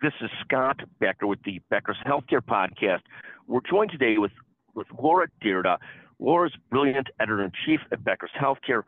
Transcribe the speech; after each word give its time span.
This 0.00 0.12
is 0.20 0.30
Scott 0.44 0.78
Becker 1.00 1.26
with 1.26 1.42
the 1.42 1.60
Becker's 1.70 1.96
Healthcare 2.06 2.40
Podcast. 2.40 3.00
We're 3.48 3.58
joined 3.68 3.90
today 3.90 4.16
with, 4.18 4.30
with 4.76 4.86
Laura 4.96 5.26
Dyrda. 5.42 5.78
Laura's 6.20 6.54
brilliant 6.70 7.08
editor 7.18 7.42
in 7.42 7.50
chief 7.66 7.80
at 7.90 8.04
Becker's 8.04 8.30
Healthcare. 8.40 8.84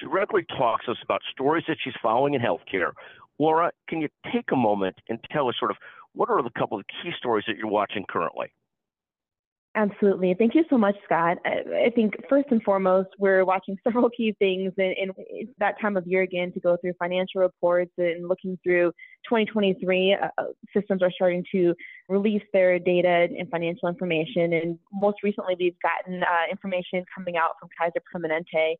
She 0.00 0.06
regularly 0.06 0.46
talks 0.56 0.86
to 0.86 0.92
us 0.92 0.96
about 1.04 1.20
stories 1.30 1.64
that 1.68 1.76
she's 1.84 1.92
following 2.02 2.32
in 2.32 2.40
healthcare. 2.40 2.92
Laura, 3.38 3.72
can 3.88 4.00
you 4.00 4.08
take 4.32 4.52
a 4.52 4.56
moment 4.56 4.96
and 5.10 5.18
tell 5.30 5.48
us 5.48 5.54
sort 5.58 5.70
of 5.70 5.76
what 6.14 6.30
are 6.30 6.42
the 6.42 6.48
couple 6.58 6.78
of 6.78 6.86
key 6.86 7.10
stories 7.18 7.44
that 7.46 7.58
you're 7.58 7.68
watching 7.68 8.06
currently? 8.08 8.50
Absolutely. 9.76 10.34
Thank 10.38 10.54
you 10.54 10.62
so 10.70 10.78
much, 10.78 10.94
Scott. 11.04 11.38
I, 11.44 11.90
think 11.96 12.14
first 12.28 12.46
and 12.52 12.62
foremost, 12.62 13.08
we're 13.18 13.44
watching 13.44 13.76
several 13.84 14.08
key 14.08 14.34
things 14.38 14.72
in, 14.78 14.94
in 14.96 15.48
that 15.58 15.80
time 15.80 15.96
of 15.96 16.06
year 16.06 16.22
again 16.22 16.52
to 16.52 16.60
go 16.60 16.76
through 16.80 16.92
financial 16.96 17.40
reports 17.40 17.90
and 17.98 18.28
looking 18.28 18.56
through 18.62 18.92
2023. 19.24 20.14
Uh, 20.14 20.28
uh, 20.38 20.44
systems 20.72 21.02
are 21.02 21.10
starting 21.10 21.44
to 21.50 21.74
release 22.08 22.42
their 22.52 22.78
data 22.78 23.26
and 23.36 23.50
financial 23.50 23.88
information. 23.88 24.52
And 24.52 24.78
most 24.92 25.16
recently, 25.24 25.56
we've 25.58 25.76
gotten 25.82 26.22
uh, 26.22 26.26
information 26.48 27.04
coming 27.12 27.36
out 27.36 27.56
from 27.58 27.68
Kaiser 27.76 28.00
Permanente 28.14 28.76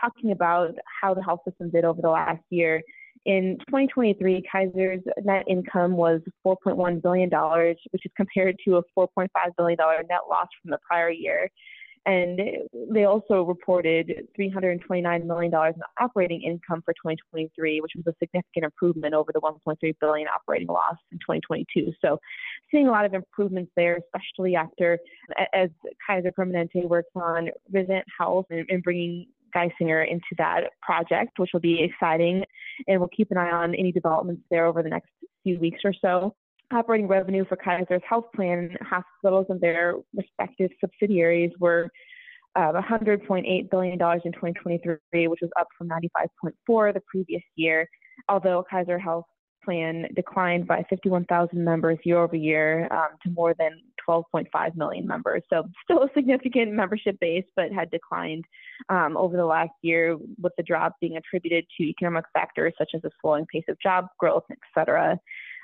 talking 0.00 0.32
about 0.32 0.70
how 1.02 1.12
the 1.12 1.22
health 1.22 1.40
system 1.46 1.68
did 1.70 1.84
over 1.84 2.00
the 2.00 2.08
last 2.08 2.42
year. 2.48 2.82
In 3.28 3.58
2023, 3.68 4.42
Kaiser's 4.50 5.02
net 5.22 5.44
income 5.46 5.98
was 5.98 6.22
$4.1 6.46 7.02
billion, 7.02 7.28
which 7.90 8.06
is 8.06 8.12
compared 8.16 8.56
to 8.64 8.76
a 8.78 8.82
$4.5 8.98 9.28
billion 9.58 9.76
net 10.08 10.20
loss 10.30 10.46
from 10.62 10.70
the 10.70 10.78
prior 10.88 11.10
year. 11.10 11.50
And 12.06 12.40
they 12.90 13.04
also 13.04 13.42
reported 13.42 14.26
$329 14.40 15.26
million 15.26 15.52
in 15.52 15.82
operating 16.00 16.40
income 16.40 16.80
for 16.82 16.94
2023, 16.94 17.82
which 17.82 17.92
was 17.96 18.06
a 18.06 18.16
significant 18.18 18.64
improvement 18.64 19.12
over 19.12 19.30
the 19.34 19.40
1.3 19.40 19.76
billion 20.00 20.28
operating 20.28 20.68
loss 20.68 20.96
in 21.12 21.18
2022. 21.18 21.92
So, 22.00 22.18
seeing 22.70 22.88
a 22.88 22.90
lot 22.90 23.04
of 23.04 23.12
improvements 23.12 23.70
there, 23.76 23.98
especially 23.98 24.56
after 24.56 24.98
as 25.52 25.68
Kaiser 26.06 26.32
Permanente 26.32 26.88
works 26.88 27.10
on 27.14 27.50
Risant 27.70 28.04
Health 28.18 28.46
and, 28.48 28.64
and 28.70 28.82
bringing 28.82 29.26
Geisinger 29.54 30.08
into 30.08 30.26
that 30.38 30.70
project, 30.82 31.38
which 31.38 31.50
will 31.52 31.60
be 31.60 31.82
exciting. 31.82 32.44
And 32.86 33.00
we'll 33.00 33.08
keep 33.08 33.30
an 33.30 33.38
eye 33.38 33.50
on 33.50 33.74
any 33.74 33.92
developments 33.92 34.42
there 34.50 34.66
over 34.66 34.82
the 34.82 34.88
next 34.88 35.10
few 35.42 35.58
weeks 35.58 35.80
or 35.84 35.92
so. 36.00 36.34
Operating 36.72 37.08
revenue 37.08 37.44
for 37.48 37.56
Kaiser's 37.56 38.02
health 38.08 38.26
plan 38.34 38.76
hospitals 38.82 39.46
and 39.48 39.60
their 39.60 39.94
respective 40.14 40.70
subsidiaries 40.80 41.52
were 41.58 41.90
uh, 42.56 42.72
$100.8 42.72 43.70
billion 43.70 43.92
in 43.92 43.98
2023, 43.98 45.28
which 45.28 45.40
was 45.40 45.50
up 45.58 45.68
from 45.76 45.88
95.4 45.88 46.94
the 46.94 47.00
previous 47.06 47.42
year. 47.56 47.88
Although 48.28 48.64
Kaiser 48.68 48.98
Health 48.98 49.24
plan 49.64 50.06
declined 50.14 50.66
by 50.66 50.84
51,000 50.90 51.62
members 51.62 51.98
year 52.04 52.18
over 52.18 52.36
year 52.36 52.88
um, 52.90 53.08
to 53.22 53.30
more 53.30 53.54
than 53.58 53.80
12.5 54.08 54.76
million 54.76 55.06
members. 55.06 55.42
So 55.50 55.64
still 55.84 56.02
a 56.02 56.08
significant 56.14 56.72
membership 56.72 57.18
base, 57.20 57.44
but 57.56 57.72
had 57.72 57.90
declined 57.90 58.44
um, 58.88 59.16
over 59.16 59.36
the 59.36 59.44
last 59.44 59.72
year 59.82 60.16
with 60.40 60.52
the 60.56 60.62
drop 60.62 60.94
being 61.00 61.16
attributed 61.16 61.64
to 61.76 61.84
economic 61.84 62.24
factors 62.32 62.74
such 62.78 62.90
as 62.94 63.04
a 63.04 63.10
slowing 63.20 63.46
pace 63.52 63.64
of 63.68 63.76
job 63.80 64.06
growth, 64.18 64.44
et 64.50 64.58
cetera. 64.74 65.18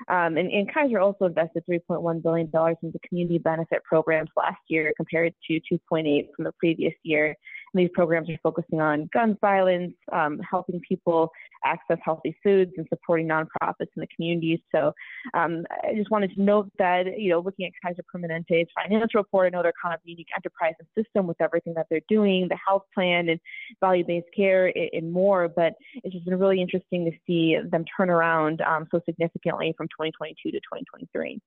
Um, 0.09 0.37
and, 0.37 0.51
and, 0.51 0.71
Kaiser 0.73 0.99
also 0.99 1.25
invested 1.25 1.63
$3.1 1.69 2.21
billion 2.21 2.51
into 2.83 2.99
community 3.07 3.37
benefit 3.37 3.81
programs 3.85 4.29
last 4.35 4.59
year 4.67 4.91
compared 4.97 5.33
to 5.47 5.61
2.8 5.71 6.27
from 6.35 6.43
the 6.43 6.51
previous 6.59 6.93
year. 7.03 7.33
These 7.75 7.89
programs 7.93 8.29
are 8.29 8.39
focusing 8.41 8.79
on 8.79 9.09
gun 9.13 9.37
violence, 9.41 9.93
um, 10.13 10.39
helping 10.49 10.79
people 10.87 11.29
access 11.65 11.97
healthy 12.03 12.35
foods, 12.41 12.71
and 12.77 12.87
supporting 12.89 13.27
nonprofits 13.27 13.91
in 13.95 14.01
the 14.01 14.07
communities. 14.15 14.59
So 14.73 14.93
um, 15.33 15.65
I 15.83 15.93
just 15.93 16.09
wanted 16.09 16.33
to 16.35 16.41
note 16.41 16.71
that, 16.79 17.19
you 17.19 17.29
know, 17.29 17.39
looking 17.39 17.65
at 17.65 17.73
Kaiser 17.83 18.03
Permanente's 18.13 18.69
financial 18.81 19.19
report, 19.19 19.47
I 19.47 19.49
know 19.49 19.61
they're 19.61 19.73
kind 19.81 19.93
of 19.93 19.99
a 20.05 20.09
unique 20.09 20.29
enterprise 20.35 20.73
and 20.79 20.87
system 21.03 21.27
with 21.27 21.39
everything 21.41 21.73
that 21.75 21.87
they're 21.89 22.01
doing, 22.07 22.47
the 22.49 22.57
health 22.65 22.83
plan 22.93 23.27
and 23.29 23.39
value-based 23.81 24.27
care 24.35 24.67
and, 24.67 24.89
and 24.93 25.11
more. 25.11 25.49
But 25.49 25.73
it's 25.95 26.13
just 26.13 26.25
been 26.25 26.39
really 26.39 26.61
interesting 26.61 27.05
to 27.05 27.11
see 27.27 27.57
them 27.69 27.83
turn 27.97 28.09
around 28.09 28.61
um, 28.61 28.87
so 28.89 29.01
significantly 29.05 29.73
from 29.77 29.87
2022 29.87 30.51
to 30.51 30.57
2023. 30.57 31.41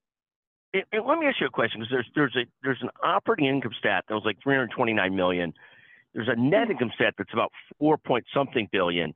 let 0.75 1.19
me 1.19 1.27
ask 1.27 1.41
you 1.41 1.47
a 1.47 1.51
question 1.51 1.81
because 1.81 1.91
there's 1.91 2.11
there's 2.15 2.37
a 2.37 2.51
there's 2.63 2.83
an 2.83 2.91
operating 3.03 3.47
income 3.47 3.73
stat 3.79 4.05
that 4.09 4.15
was 4.15 4.25
like 4.27 4.37
329 4.43 5.15
million 5.15 5.55
there's 6.19 6.29
a 6.29 6.35
net 6.35 6.69
income 6.69 6.91
stat 6.97 7.15
that's 7.17 7.33
about 7.33 7.53
four 7.79 7.97
point 7.97 8.25
something 8.35 8.69
billion. 8.73 9.15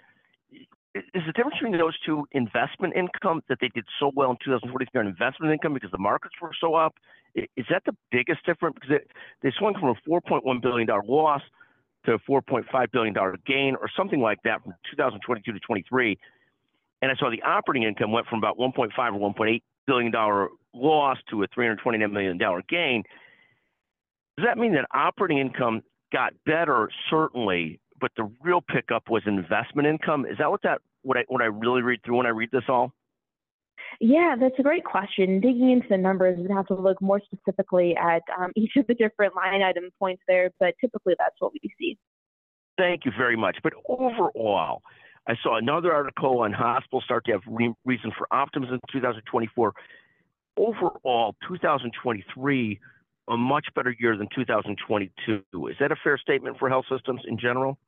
Is 0.95 1.23
the 1.27 1.33
difference 1.33 1.57
between 1.61 1.77
those 1.77 1.99
two 2.07 2.27
investment 2.31 2.95
income 2.95 3.43
that 3.49 3.59
they 3.61 3.71
did 3.75 3.85
so 3.99 4.13
well 4.15 4.31
in 4.31 4.37
2023 4.45 5.01
on 5.01 5.09
investment 5.09 5.53
income 5.53 5.75
because 5.75 5.91
the 5.91 5.99
markets 5.99 6.35
were 6.41 6.53
so 6.61 6.77
up? 6.77 6.95
Is 7.35 7.67
that 7.71 7.83
the 7.87 7.97
biggest 8.13 8.47
difference? 8.47 8.77
Because 8.77 9.01
it, 9.01 9.11
they 9.43 9.51
swung 9.59 9.75
from 9.75 9.89
a 9.89 10.09
4.1 10.09 10.63
billion 10.63 10.87
dollar 10.87 11.03
loss 11.05 11.41
to 12.07 12.13
a 12.13 12.19
4.5 12.21 12.93
billion 12.93 13.13
dollar 13.13 13.37
gain 13.45 13.75
or 13.81 13.91
something 13.97 14.21
like 14.21 14.39
that 14.45 14.63
from 14.63 14.75
2022 14.93 15.51
to 15.51 15.59
23. 15.59 16.17
And 17.01 17.11
I 17.11 17.17
saw 17.17 17.31
the 17.31 17.43
operating 17.43 17.83
income 17.83 18.13
went 18.13 18.29
from 18.29 18.39
about 18.39 18.59
1.5 18.59 18.91
or 18.97 19.35
1.8 19.35 19.61
billion 19.89 20.13
dollar 20.13 20.51
loss 20.73 21.19
to 21.31 21.43
a 21.43 21.49
329 21.53 22.13
million 22.13 22.39
dollar 22.39 22.63
gain. 22.69 23.03
Does 24.37 24.47
that 24.47 24.57
mean 24.57 24.75
that 24.75 24.87
operating 24.95 25.39
income 25.39 25.83
got 26.13 26.33
better, 26.45 26.89
certainly, 27.11 27.81
but 28.01 28.11
the 28.17 28.31
real 28.43 28.61
pickup 28.61 29.09
was 29.09 29.23
investment 29.27 29.89
income. 29.89 30.27
Is 30.27 30.39
that 30.39 30.51
what 30.51 30.63
that 30.63 30.81
what 31.03 31.17
I 31.17 31.25
what 31.29 31.43
I 31.43 31.47
really 31.47 31.83
read 31.83 32.01
through 32.05 32.19
when 32.19 32.27
I 32.27 32.31
read 32.31 32.51
this 32.53 32.65
all? 32.69 32.93
Yeah, 34.01 34.37
that's 34.39 34.55
a 34.59 34.63
great 34.63 34.85
question. 34.85 35.41
Digging 35.41 35.71
into 35.71 35.87
the 35.89 35.97
numbers, 35.97 36.39
we'd 36.39 36.51
have 36.51 36.67
to 36.69 36.75
look 36.75 37.01
more 37.01 37.21
specifically 37.21 37.97
at 37.97 38.23
um, 38.39 38.51
each 38.57 38.73
of 38.77 38.87
the 38.87 38.95
different 38.95 39.35
line 39.35 39.63
item 39.63 39.85
points 39.99 40.23
there, 40.27 40.51
but 40.61 40.75
typically 40.81 41.15
that's 41.19 41.37
what 41.39 41.53
we 41.53 41.61
see. 41.79 41.99
Thank 42.79 43.05
you 43.05 43.13
very 43.17 43.37
much. 43.37 43.59
But 43.63 43.75
overall, 43.89 44.83
I 45.29 45.35
saw 45.43 45.57
another 45.57 45.93
article 45.93 46.41
on 46.41 46.53
hospitals 46.53 47.05
start 47.05 47.25
to 47.27 47.33
have 47.33 47.43
re- 47.47 47.75
reason 47.85 48.11
for 48.17 48.27
optimism 48.33 48.75
in 48.75 48.81
2024. 49.01 49.73
Overall, 50.57 51.35
2023 51.47 52.81
a 53.31 53.37
much 53.37 53.67
better 53.75 53.95
year 53.99 54.17
than 54.17 54.29
2022. 54.35 55.43
Is 55.69 55.77
that 55.81 55.93
a 55.93 55.97
fair 56.03 56.19
statement 56.19 56.59
for 56.59 56.69
health 56.69 56.87
systems 56.91 57.21
in 57.27 57.39
general? 57.39 57.79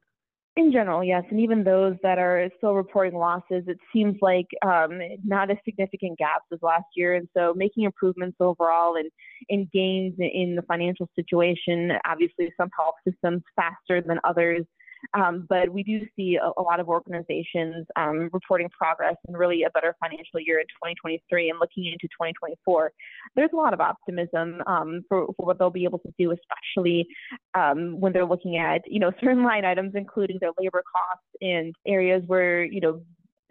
In 0.57 0.71
general, 0.71 1.03
yes. 1.03 1.25
And 1.31 1.41
even 1.41 1.65
those 1.65 1.97
that 2.05 2.17
are 2.19 2.49
still 2.59 2.75
reporting 2.75 3.19
losses, 3.19 3.65
it 3.67 3.79
seems 3.93 4.17
like 4.23 4.47
um, 4.65 5.01
not 5.25 5.51
as 5.51 5.57
significant 5.65 6.17
gaps 6.17 6.45
as 6.53 6.61
last 6.63 6.85
year. 6.95 7.15
And 7.15 7.27
so 7.37 7.55
making 7.57 7.83
improvements 7.83 8.37
overall 8.39 8.95
and, 8.95 9.11
and 9.49 9.69
gains 9.73 10.15
in 10.19 10.55
the 10.55 10.63
financial 10.63 11.09
situation, 11.17 11.91
obviously 12.07 12.53
some 12.57 12.69
health 12.79 12.95
systems 13.07 13.43
faster 13.57 14.01
than 14.01 14.21
others. 14.23 14.65
Um, 15.13 15.47
but 15.49 15.69
we 15.69 15.83
do 15.83 16.07
see 16.17 16.37
a, 16.37 16.51
a 16.59 16.63
lot 16.63 16.81
of 16.81 16.89
organizations 16.89 17.87
um, 17.97 18.31
reporting 18.33 18.69
progress 18.71 19.17
and 19.27 19.37
really 19.37 19.65
a 19.65 19.71
better 19.71 19.95
financial 20.01 20.41
year 20.41 20.59
in 20.59 20.67
2023 20.67 21.51
and 21.51 21.59
looking 21.61 21.87
into 21.87 22.07
2024. 22.09 22.93
There's 23.37 23.51
a 23.53 23.57
lot 23.57 23.75
of 23.75 23.81
optimism 23.81 24.63
um, 24.67 25.05
for, 25.09 25.27
for, 25.37 25.47
what 25.47 25.59
they'll 25.59 25.71
be 25.71 25.85
able 25.85 25.99
to 26.01 26.15
do, 26.19 26.33
especially 26.33 27.07
um, 27.55 28.01
when 28.01 28.13
they're 28.13 28.25
looking 28.25 28.57
at 28.57 28.81
you 28.87 28.99
know 28.99 29.13
certain 29.21 29.45
line 29.45 29.65
items, 29.65 29.93
including 29.95 30.39
their 30.41 30.51
labor 30.59 30.83
costs 30.91 31.27
and 31.41 31.75
areas 31.87 32.23
where 32.27 32.65
you 32.65 32.81
know 32.81 33.03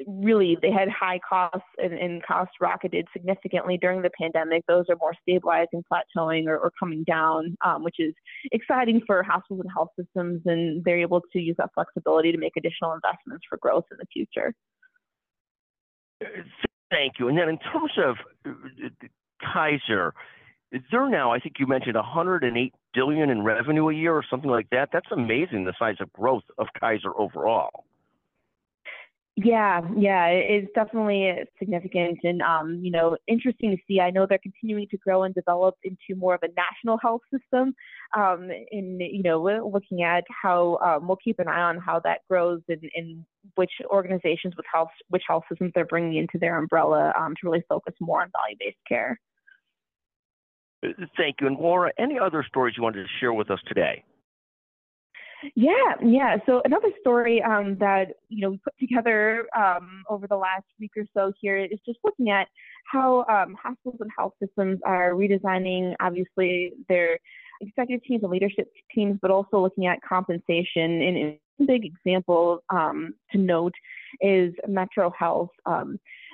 really 0.07 0.57
they 0.61 0.71
had 0.71 0.89
high 0.89 1.19
costs 1.27 1.67
and, 1.77 1.93
and 1.93 2.23
costs 2.23 2.53
rocketed 2.59 3.07
significantly 3.13 3.77
during 3.77 4.01
the 4.01 4.09
pandemic. 4.19 4.63
Those 4.67 4.85
are 4.89 4.95
more 4.95 5.13
stabilizing, 5.21 5.83
plateauing, 5.91 6.47
or, 6.47 6.57
or 6.57 6.71
coming 6.79 7.03
down, 7.03 7.55
um, 7.65 7.83
which 7.83 7.95
is 7.99 8.13
exciting 8.51 9.01
for 9.05 9.23
hospitals 9.23 9.61
and 9.61 9.71
health 9.71 9.89
systems, 9.99 10.41
and 10.45 10.83
they're 10.83 10.99
able 10.99 11.21
to 11.33 11.39
use 11.39 11.55
that 11.57 11.69
flexibility 11.73 12.31
to 12.31 12.37
make 12.37 12.53
additional 12.57 12.93
investments 12.93 13.45
for 13.49 13.57
growth 13.57 13.85
in 13.91 13.97
the 13.97 14.05
future. 14.11 14.53
Thank 16.89 17.13
you. 17.19 17.27
And 17.27 17.37
then 17.37 17.49
in 17.49 17.57
terms 17.57 17.91
of 17.97 18.15
Kaiser, 19.41 20.13
they're 20.91 21.09
now, 21.09 21.31
I 21.31 21.39
think 21.39 21.55
you 21.59 21.67
mentioned 21.67 21.95
108 21.95 22.73
billion 22.93 23.29
in 23.29 23.43
revenue 23.43 23.89
a 23.89 23.93
year 23.93 24.13
or 24.13 24.23
something 24.29 24.49
like 24.49 24.69
that. 24.71 24.89
That's 24.91 25.11
amazing, 25.11 25.65
the 25.65 25.73
size 25.77 25.95
of 25.99 26.11
growth 26.13 26.43
of 26.57 26.67
Kaiser 26.79 27.11
overall. 27.17 27.85
Yeah, 29.35 29.81
yeah, 29.97 30.27
it's 30.27 30.71
definitely 30.75 31.33
significant 31.57 32.19
and 32.23 32.43
um, 32.43 32.79
you 32.83 32.91
know 32.91 33.17
interesting 33.27 33.71
to 33.71 33.77
see. 33.87 33.99
I 33.99 34.11
know 34.11 34.27
they're 34.27 34.37
continuing 34.37 34.87
to 34.89 34.97
grow 34.97 35.23
and 35.23 35.33
develop 35.33 35.75
into 35.83 36.19
more 36.19 36.35
of 36.35 36.43
a 36.43 36.49
national 36.55 36.99
health 36.99 37.21
system. 37.31 37.73
Um, 38.15 38.51
and 38.71 39.01
you 39.01 39.23
know, 39.23 39.41
looking 39.41 40.03
at 40.03 40.23
how 40.29 40.77
um, 40.85 41.07
we'll 41.07 41.17
keep 41.17 41.39
an 41.39 41.47
eye 41.47 41.61
on 41.61 41.79
how 41.79 41.99
that 42.01 42.19
grows 42.29 42.61
and, 42.67 43.25
which 43.55 43.71
organizations 43.87 44.55
with 44.55 44.67
health, 44.71 44.89
which 45.09 45.23
health 45.27 45.43
systems 45.49 45.71
they're 45.73 45.85
bringing 45.85 46.17
into 46.17 46.37
their 46.39 46.57
umbrella 46.57 47.11
um, 47.19 47.33
to 47.41 47.49
really 47.49 47.63
focus 47.67 47.93
more 47.99 48.21
on 48.21 48.31
value-based 48.43 48.77
care. 48.87 49.19
Thank 51.17 51.37
you. 51.41 51.47
And 51.47 51.57
Laura, 51.57 51.91
any 51.97 52.19
other 52.19 52.45
stories 52.47 52.75
you 52.77 52.83
wanted 52.83 53.03
to 53.03 53.09
share 53.19 53.33
with 53.33 53.49
us 53.49 53.59
today? 53.67 54.03
Yeah, 55.55 55.95
yeah. 56.03 56.37
So 56.45 56.61
another 56.65 56.89
story 57.01 57.41
um, 57.41 57.77
that 57.79 58.13
you 58.29 58.41
know 58.41 58.51
we 58.51 58.57
put 58.57 58.77
together 58.79 59.45
um, 59.57 60.03
over 60.09 60.27
the 60.27 60.35
last 60.35 60.65
week 60.79 60.91
or 60.97 61.03
so 61.13 61.31
here 61.39 61.57
is 61.57 61.79
just 61.85 61.99
looking 62.03 62.29
at 62.29 62.47
how 62.91 63.25
um, 63.29 63.55
hospitals 63.61 63.97
and 63.99 64.09
health 64.17 64.33
systems 64.41 64.79
are 64.85 65.11
redesigning, 65.11 65.95
obviously 65.99 66.73
their 66.89 67.17
executive 67.61 68.03
teams 68.05 68.23
and 68.23 68.31
leadership 68.31 68.71
teams, 68.93 69.17
but 69.21 69.31
also 69.31 69.59
looking 69.61 69.87
at 69.87 69.99
compensation. 70.07 71.01
And 71.01 71.17
a 71.17 71.39
big 71.65 71.85
example 71.85 72.63
um, 72.69 73.13
to 73.31 73.37
note 73.37 73.73
is 74.21 74.53
Metro 74.67 75.11
Health. 75.17 75.49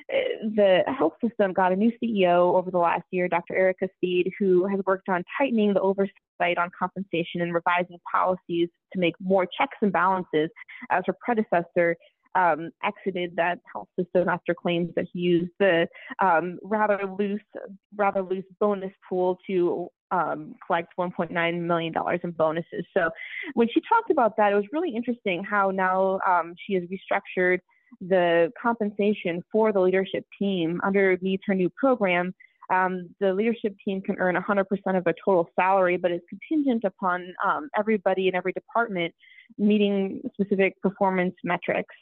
The 0.09 0.81
health 0.87 1.13
system 1.23 1.53
got 1.53 1.71
a 1.71 1.75
new 1.75 1.91
CEO 2.01 2.55
over 2.55 2.71
the 2.71 2.79
last 2.79 3.03
year, 3.11 3.27
Dr. 3.27 3.53
Airica 3.53 3.89
Steed, 3.97 4.31
who 4.39 4.65
has 4.65 4.79
worked 4.85 5.07
on 5.07 5.23
tightening 5.37 5.73
the 5.73 5.81
oversight 5.81 6.57
on 6.57 6.71
compensation 6.77 7.41
and 7.41 7.53
revising 7.53 7.99
policies 8.11 8.69
to 8.93 8.99
make 8.99 9.13
more 9.19 9.45
checks 9.45 9.77
and 9.81 9.91
balances 9.91 10.49
as 10.89 11.03
her 11.05 11.15
predecessor 11.23 11.95
um, 12.35 12.69
exited 12.83 13.35
that 13.35 13.59
health 13.71 13.87
system 13.99 14.29
after 14.29 14.53
claims 14.53 14.91
that 14.95 15.05
he 15.11 15.19
used 15.19 15.51
the 15.59 15.87
um, 16.19 16.59
rather 16.63 16.99
loose, 17.17 17.41
rather 17.95 18.21
loose 18.21 18.45
bonus 18.59 18.93
pool 19.07 19.37
to 19.47 19.89
um, 20.11 20.55
collect 20.65 20.93
1.9 20.99 21.61
million 21.61 21.93
dollars 21.93 22.19
in 22.23 22.31
bonuses. 22.31 22.85
So 22.95 23.09
when 23.53 23.67
she 23.73 23.81
talked 23.87 24.11
about 24.11 24.37
that, 24.37 24.51
it 24.51 24.55
was 24.55 24.65
really 24.71 24.95
interesting 24.95 25.43
how 25.43 25.71
now 25.71 26.19
um, 26.27 26.55
she 26.65 26.73
has 26.73 26.83
restructured 26.83 27.59
the 28.01 28.51
compensation 28.61 29.43
for 29.51 29.71
the 29.71 29.79
leadership 29.79 30.25
team 30.37 30.79
under 30.83 31.11
underneath 31.11 31.41
her 31.45 31.55
new 31.55 31.69
program. 31.69 32.33
Um, 32.71 33.09
the 33.19 33.33
leadership 33.33 33.75
team 33.83 34.01
can 34.01 34.15
earn 34.19 34.35
100% 34.35 34.65
of 34.95 35.03
their 35.03 35.15
total 35.25 35.49
salary, 35.55 35.97
but 35.97 36.11
it's 36.11 36.25
contingent 36.29 36.83
upon 36.83 37.33
um, 37.43 37.69
everybody 37.77 38.27
in 38.27 38.35
every 38.35 38.53
department 38.53 39.13
meeting 39.57 40.21
specific 40.33 40.79
performance 40.81 41.33
metrics. 41.43 41.95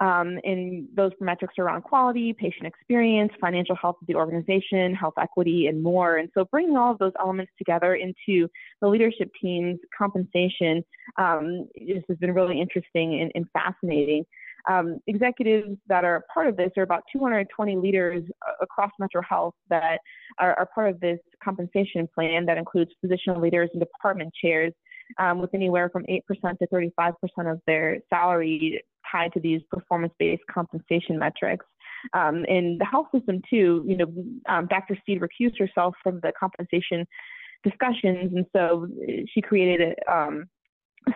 Um, 0.00 0.38
and 0.44 0.88
those 0.94 1.12
metrics 1.20 1.54
are 1.58 1.66
around 1.66 1.82
quality, 1.82 2.32
patient 2.32 2.66
experience, 2.66 3.30
financial 3.40 3.76
health 3.76 3.96
of 4.00 4.06
the 4.06 4.14
organization, 4.14 4.94
health 4.94 5.14
equity, 5.20 5.66
and 5.66 5.82
more. 5.82 6.16
And 6.16 6.30
so 6.34 6.44
bringing 6.46 6.76
all 6.76 6.92
of 6.92 6.98
those 6.98 7.12
elements 7.20 7.52
together 7.58 7.94
into 7.94 8.48
the 8.80 8.88
leadership 8.88 9.30
team's 9.40 9.78
compensation 9.96 10.82
um, 11.18 11.68
this 11.74 12.02
has 12.08 12.16
been 12.18 12.32
really 12.32 12.60
interesting 12.60 13.20
and, 13.20 13.32
and 13.34 13.46
fascinating. 13.52 14.24
Um, 14.68 14.98
executives 15.06 15.76
that 15.88 16.04
are 16.04 16.24
part 16.32 16.46
of 16.46 16.56
this 16.56 16.70
are 16.76 16.84
about 16.84 17.02
220 17.12 17.76
leaders 17.76 18.22
uh, 18.46 18.52
across 18.60 18.90
Metro 18.98 19.20
Health 19.28 19.54
that 19.70 19.98
are, 20.38 20.54
are, 20.54 20.68
part 20.72 20.88
of 20.88 21.00
this 21.00 21.18
compensation 21.42 22.08
plan 22.14 22.46
that 22.46 22.58
includes 22.58 22.92
physician 23.00 23.40
leaders 23.40 23.70
and 23.72 23.80
department 23.80 24.32
chairs 24.40 24.72
um, 25.18 25.40
with 25.40 25.52
anywhere 25.52 25.90
from 25.90 26.04
8% 26.04 26.22
to 26.58 26.66
35% 26.72 27.12
of 27.50 27.60
their 27.66 27.98
salary 28.08 28.80
tied 29.10 29.32
to 29.32 29.40
these 29.40 29.60
performance-based 29.70 30.42
compensation 30.50 31.18
metrics. 31.18 31.66
Um, 32.14 32.44
in 32.46 32.78
the 32.78 32.84
health 32.84 33.06
system 33.14 33.40
too, 33.48 33.84
you 33.86 33.96
know, 33.96 34.06
um, 34.48 34.66
Dr. 34.66 34.96
Steed 35.02 35.20
recused 35.20 35.58
herself 35.58 35.94
from 36.02 36.20
the 36.20 36.32
compensation 36.38 37.06
discussions, 37.62 38.32
and 38.34 38.46
so 38.54 38.88
she 39.32 39.40
created 39.40 39.94
a, 40.08 40.12
um, 40.12 40.46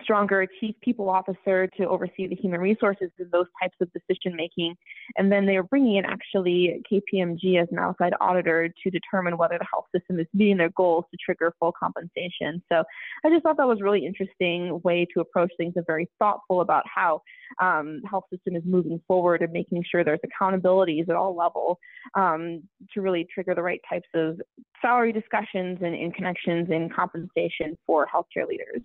stronger 0.03 0.47
chief 0.59 0.75
people 0.81 1.09
officer 1.09 1.67
to 1.67 1.87
oversee 1.87 2.27
the 2.27 2.35
human 2.35 2.59
resources 2.59 3.09
and 3.19 3.31
those 3.31 3.45
types 3.61 3.75
of 3.81 3.89
decision 3.93 4.35
making. 4.35 4.75
And 5.17 5.31
then 5.31 5.45
they 5.45 5.55
are 5.55 5.63
bringing 5.63 5.97
in 5.97 6.05
actually 6.05 6.81
KPMG 6.91 7.61
as 7.61 7.67
an 7.71 7.79
outside 7.79 8.13
auditor 8.19 8.69
to 8.83 8.89
determine 8.89 9.37
whether 9.37 9.57
the 9.57 9.65
health 9.71 9.85
system 9.95 10.19
is 10.19 10.27
meeting 10.33 10.57
their 10.57 10.69
goals 10.69 11.05
to 11.11 11.17
trigger 11.23 11.53
full 11.59 11.73
compensation. 11.77 12.61
So 12.71 12.83
I 13.25 13.29
just 13.29 13.43
thought 13.43 13.57
that 13.57 13.67
was 13.67 13.81
really 13.81 14.05
interesting 14.05 14.79
way 14.83 15.07
to 15.13 15.21
approach 15.21 15.51
things 15.57 15.73
and 15.75 15.85
very 15.85 16.09
thoughtful 16.19 16.61
about 16.61 16.83
how 16.93 17.21
um, 17.61 18.01
health 18.09 18.25
system 18.31 18.55
is 18.55 18.63
moving 18.65 19.01
forward 19.07 19.41
and 19.41 19.51
making 19.53 19.83
sure 19.89 20.03
there's 20.03 20.19
accountabilities 20.25 21.09
at 21.09 21.15
all 21.15 21.35
levels 21.35 21.77
um, 22.15 22.63
to 22.93 23.01
really 23.01 23.25
trigger 23.33 23.55
the 23.55 23.63
right 23.63 23.81
types 23.89 24.07
of 24.13 24.39
salary 24.81 25.11
discussions 25.11 25.79
and, 25.81 25.95
and 25.95 26.13
connections 26.13 26.67
and 26.69 26.93
compensation 26.93 27.77
for 27.85 28.07
healthcare 28.13 28.47
leaders. 28.47 28.81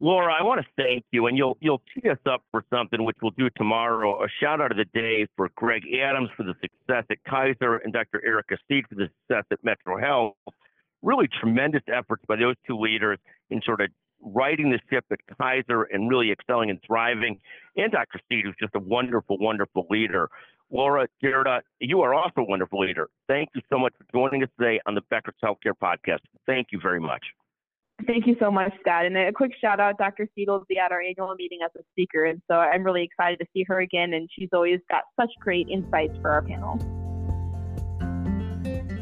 Laura, 0.00 0.32
I 0.32 0.44
want 0.44 0.60
to 0.60 0.66
thank 0.76 1.04
you, 1.10 1.26
and 1.26 1.36
you'll 1.36 1.56
you'll 1.60 1.82
tee 1.92 2.08
us 2.08 2.18
up 2.24 2.42
for 2.52 2.64
something 2.72 3.04
which 3.04 3.16
we'll 3.20 3.32
do 3.32 3.50
tomorrow. 3.56 4.22
A 4.22 4.28
shout 4.40 4.60
out 4.60 4.70
of 4.70 4.76
the 4.76 4.84
day 4.94 5.26
for 5.36 5.50
Greg 5.56 5.82
Adams 6.00 6.30
for 6.36 6.44
the 6.44 6.54
success 6.60 7.04
at 7.10 7.18
Kaiser 7.28 7.78
and 7.78 7.92
Dr. 7.92 8.22
Airica 8.26 8.56
Steed 8.64 8.84
for 8.88 8.94
the 8.94 9.08
success 9.20 9.44
at 9.50 9.58
Metro 9.64 9.98
Health. 9.98 10.34
Really 11.02 11.28
tremendous 11.40 11.82
efforts 11.92 12.22
by 12.28 12.36
those 12.36 12.54
two 12.64 12.78
leaders 12.78 13.18
in 13.50 13.60
sort 13.62 13.80
of 13.80 13.88
righting 14.22 14.70
the 14.70 14.78
ship 14.88 15.04
at 15.10 15.18
Kaiser 15.36 15.84
and 15.84 16.08
really 16.08 16.30
excelling 16.30 16.70
and 16.70 16.78
thriving. 16.86 17.40
And 17.76 17.90
Dr. 17.90 18.20
Steed, 18.24 18.44
who's 18.44 18.56
just 18.60 18.74
a 18.76 18.80
wonderful, 18.80 19.38
wonderful 19.38 19.86
leader. 19.90 20.28
Laura, 20.70 21.08
Dyrda, 21.22 21.60
you 21.80 22.02
are 22.02 22.14
also 22.14 22.42
a 22.42 22.44
wonderful 22.44 22.80
leader. 22.80 23.08
Thank 23.26 23.48
you 23.54 23.62
so 23.70 23.78
much 23.78 23.94
for 23.96 24.06
joining 24.12 24.44
us 24.44 24.50
today 24.58 24.80
on 24.86 24.94
the 24.94 25.02
Becker's 25.10 25.34
Healthcare 25.42 25.72
Podcast. 25.80 26.20
Thank 26.46 26.68
you 26.72 26.78
very 26.80 27.00
much. 27.00 27.24
Thank 28.06 28.26
you 28.26 28.36
so 28.40 28.50
much, 28.50 28.72
Scott. 28.80 29.06
And 29.06 29.16
a 29.16 29.32
quick 29.32 29.52
shout 29.60 29.80
out, 29.80 29.98
Dr. 29.98 30.28
Steed 30.32 30.48
will 30.48 30.64
be 30.68 30.78
at 30.78 30.92
our 30.92 31.02
annual 31.02 31.34
meeting 31.34 31.58
as 31.64 31.70
a 31.76 31.82
speaker. 31.92 32.26
And 32.26 32.40
so 32.48 32.54
I'm 32.54 32.84
really 32.84 33.02
excited 33.02 33.38
to 33.40 33.46
see 33.52 33.64
her 33.64 33.80
again. 33.80 34.14
And 34.14 34.28
she's 34.32 34.48
always 34.52 34.80
got 34.88 35.02
such 35.20 35.30
great 35.40 35.68
insights 35.68 36.16
for 36.22 36.30
our 36.30 36.42
panel. 36.42 36.78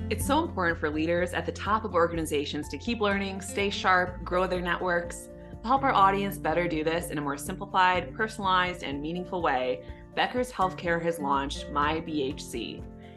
It's 0.08 0.24
so 0.24 0.42
important 0.42 0.78
for 0.78 0.88
leaders 0.88 1.34
at 1.34 1.44
the 1.44 1.52
top 1.52 1.84
of 1.84 1.94
organizations 1.94 2.68
to 2.68 2.78
keep 2.78 3.00
learning, 3.00 3.40
stay 3.40 3.70
sharp, 3.70 4.22
grow 4.24 4.46
their 4.46 4.62
networks. 4.62 5.28
To 5.62 5.66
help 5.66 5.82
our 5.82 5.92
audience 5.92 6.38
better 6.38 6.68
do 6.68 6.84
this 6.84 7.10
in 7.10 7.18
a 7.18 7.20
more 7.20 7.36
simplified, 7.36 8.14
personalized, 8.14 8.82
and 8.82 9.02
meaningful 9.02 9.42
way, 9.42 9.82
Becker's 10.14 10.50
Healthcare 10.50 11.02
has 11.02 11.18
launched 11.18 11.70
My 11.70 12.00
BHC. 12.00 12.82